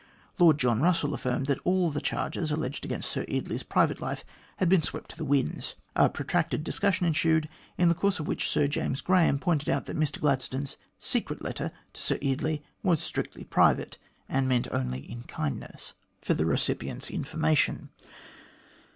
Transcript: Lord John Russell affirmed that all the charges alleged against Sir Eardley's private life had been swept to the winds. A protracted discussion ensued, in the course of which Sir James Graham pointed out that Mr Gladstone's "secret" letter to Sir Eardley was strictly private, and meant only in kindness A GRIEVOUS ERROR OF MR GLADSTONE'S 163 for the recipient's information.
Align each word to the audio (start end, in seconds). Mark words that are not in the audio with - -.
Lord 0.39 0.57
John 0.57 0.81
Russell 0.81 1.13
affirmed 1.13 1.45
that 1.45 1.59
all 1.63 1.91
the 1.91 2.01
charges 2.01 2.49
alleged 2.49 2.83
against 2.85 3.11
Sir 3.11 3.23
Eardley's 3.27 3.61
private 3.61 4.01
life 4.01 4.23
had 4.57 4.67
been 4.67 4.81
swept 4.81 5.11
to 5.11 5.15
the 5.15 5.23
winds. 5.23 5.75
A 5.95 6.09
protracted 6.09 6.63
discussion 6.63 7.05
ensued, 7.05 7.47
in 7.77 7.87
the 7.87 7.93
course 7.93 8.19
of 8.19 8.25
which 8.27 8.49
Sir 8.49 8.67
James 8.67 8.99
Graham 8.99 9.37
pointed 9.37 9.69
out 9.69 9.85
that 9.85 9.95
Mr 9.95 10.19
Gladstone's 10.19 10.77
"secret" 10.97 11.43
letter 11.43 11.71
to 11.93 12.01
Sir 12.01 12.17
Eardley 12.19 12.63
was 12.81 12.99
strictly 12.99 13.43
private, 13.43 13.99
and 14.27 14.49
meant 14.49 14.67
only 14.71 15.01
in 15.01 15.21
kindness 15.25 15.29
A 15.29 15.61
GRIEVOUS 15.61 15.61
ERROR 15.61 15.65
OF 15.69 15.69
MR 15.69 15.69
GLADSTONE'S 15.69 15.91
163 15.91 15.97
for 16.23 16.33
the 16.33 16.45
recipient's 16.47 17.09
information. 17.11 17.89